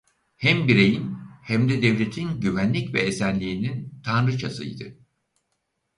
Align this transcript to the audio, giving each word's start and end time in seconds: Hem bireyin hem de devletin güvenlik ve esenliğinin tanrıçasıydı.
Hem 0.35 0.67
bireyin 0.67 1.17
hem 1.43 1.69
de 1.69 1.81
devletin 1.81 2.39
güvenlik 2.41 2.93
ve 2.93 2.99
esenliğinin 2.99 4.01
tanrıçasıydı. 4.03 4.97